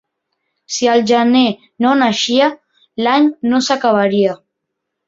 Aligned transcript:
Si 0.77 0.89
el 0.93 1.03
gener 1.11 1.43
no 1.85 1.93
naixia, 2.01 2.49
l'any 3.05 3.31
no 3.53 3.65
s'acabaria. 3.69 4.37